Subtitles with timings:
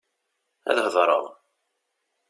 [0.69, 1.23] Ad hedṛeɣ.